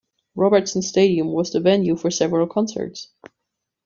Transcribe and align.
Robertson 0.33 0.81
Stadium 0.81 1.27
was 1.31 1.51
the 1.51 1.59
venue 1.59 1.95
for 1.95 2.09
several 2.09 2.47
concerts. 2.47 3.09